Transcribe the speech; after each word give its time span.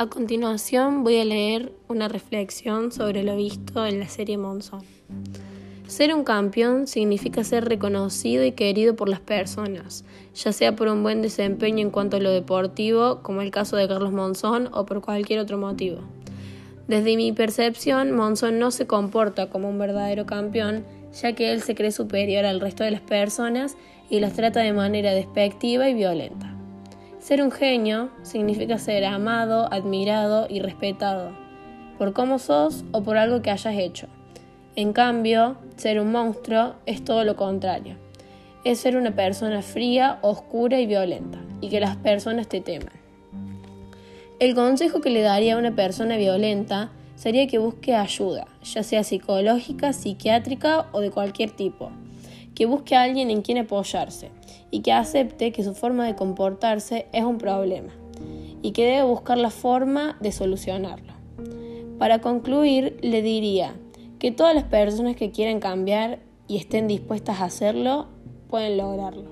A 0.00 0.06
continuación 0.06 1.04
voy 1.04 1.18
a 1.18 1.26
leer 1.26 1.74
una 1.86 2.08
reflexión 2.08 2.90
sobre 2.90 3.22
lo 3.22 3.36
visto 3.36 3.84
en 3.84 4.00
la 4.00 4.08
serie 4.08 4.38
Monzón. 4.38 4.80
Ser 5.88 6.14
un 6.14 6.24
campeón 6.24 6.86
significa 6.86 7.44
ser 7.44 7.66
reconocido 7.66 8.42
y 8.42 8.52
querido 8.52 8.96
por 8.96 9.10
las 9.10 9.20
personas, 9.20 10.06
ya 10.34 10.54
sea 10.54 10.74
por 10.74 10.88
un 10.88 11.02
buen 11.02 11.20
desempeño 11.20 11.82
en 11.82 11.90
cuanto 11.90 12.16
a 12.16 12.20
lo 12.20 12.30
deportivo, 12.30 13.20
como 13.22 13.42
el 13.42 13.50
caso 13.50 13.76
de 13.76 13.88
Carlos 13.88 14.10
Monzón, 14.10 14.70
o 14.72 14.86
por 14.86 15.02
cualquier 15.02 15.38
otro 15.38 15.58
motivo. 15.58 15.98
Desde 16.88 17.14
mi 17.18 17.32
percepción, 17.32 18.12
Monzón 18.12 18.58
no 18.58 18.70
se 18.70 18.86
comporta 18.86 19.50
como 19.50 19.68
un 19.68 19.78
verdadero 19.78 20.24
campeón, 20.24 20.86
ya 21.12 21.34
que 21.34 21.52
él 21.52 21.60
se 21.60 21.74
cree 21.74 21.92
superior 21.92 22.46
al 22.46 22.62
resto 22.62 22.84
de 22.84 22.92
las 22.92 23.02
personas 23.02 23.76
y 24.08 24.20
las 24.20 24.32
trata 24.32 24.60
de 24.60 24.72
manera 24.72 25.12
despectiva 25.12 25.90
y 25.90 25.92
violenta. 25.92 26.56
Ser 27.20 27.42
un 27.42 27.50
genio 27.50 28.08
significa 28.22 28.78
ser 28.78 29.04
amado, 29.04 29.70
admirado 29.70 30.46
y 30.48 30.60
respetado, 30.60 31.32
por 31.98 32.14
cómo 32.14 32.38
sos 32.38 32.82
o 32.92 33.02
por 33.02 33.18
algo 33.18 33.42
que 33.42 33.50
hayas 33.50 33.76
hecho. 33.76 34.06
En 34.74 34.94
cambio, 34.94 35.58
ser 35.76 36.00
un 36.00 36.12
monstruo 36.12 36.76
es 36.86 37.04
todo 37.04 37.24
lo 37.24 37.36
contrario. 37.36 37.96
Es 38.64 38.80
ser 38.80 38.96
una 38.96 39.14
persona 39.14 39.60
fría, 39.60 40.18
oscura 40.22 40.80
y 40.80 40.86
violenta, 40.86 41.38
y 41.60 41.68
que 41.68 41.78
las 41.78 41.96
personas 41.96 42.48
te 42.48 42.62
teman. 42.62 42.94
El 44.38 44.54
consejo 44.54 45.02
que 45.02 45.10
le 45.10 45.20
daría 45.20 45.56
a 45.56 45.58
una 45.58 45.76
persona 45.76 46.16
violenta 46.16 46.90
sería 47.16 47.46
que 47.46 47.58
busque 47.58 47.94
ayuda, 47.94 48.46
ya 48.62 48.82
sea 48.82 49.04
psicológica, 49.04 49.92
psiquiátrica 49.92 50.86
o 50.92 51.00
de 51.00 51.10
cualquier 51.10 51.50
tipo 51.50 51.92
que 52.54 52.66
busque 52.66 52.96
a 52.96 53.02
alguien 53.02 53.30
en 53.30 53.42
quien 53.42 53.58
apoyarse 53.58 54.30
y 54.70 54.80
que 54.80 54.92
acepte 54.92 55.52
que 55.52 55.64
su 55.64 55.74
forma 55.74 56.06
de 56.06 56.16
comportarse 56.16 57.06
es 57.12 57.24
un 57.24 57.38
problema 57.38 57.92
y 58.62 58.72
que 58.72 58.84
debe 58.84 59.02
buscar 59.04 59.38
la 59.38 59.50
forma 59.50 60.16
de 60.20 60.32
solucionarlo. 60.32 61.12
Para 61.98 62.20
concluir, 62.20 62.98
le 63.02 63.22
diría 63.22 63.74
que 64.18 64.30
todas 64.30 64.54
las 64.54 64.64
personas 64.64 65.16
que 65.16 65.30
quieran 65.30 65.60
cambiar 65.60 66.20
y 66.48 66.56
estén 66.56 66.88
dispuestas 66.88 67.40
a 67.40 67.44
hacerlo, 67.44 68.08
pueden 68.48 68.76
lograrlo. 68.76 69.30